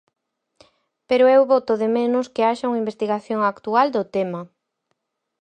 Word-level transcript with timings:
Pero 1.09 1.25
eu 1.35 1.41
boto 1.51 1.73
de 1.81 1.89
menos 1.97 2.25
que 2.33 2.45
haxa 2.47 2.69
unha 2.69 2.81
investigación 2.83 3.39
actual 3.51 3.87
do 3.95 4.03
tema. 4.15 4.41